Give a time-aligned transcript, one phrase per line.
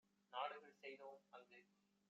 [0.33, 1.59] நாடுகள் செய்தோம்- அங்கு